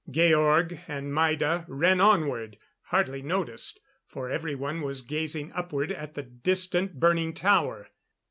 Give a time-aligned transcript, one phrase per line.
[0.09, 6.99] Georg and Maida ran onward, hardly noticed, for everyone was gazing upward at the distant,
[6.99, 7.89] burning tower.